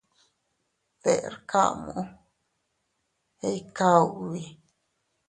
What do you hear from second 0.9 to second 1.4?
Deʼr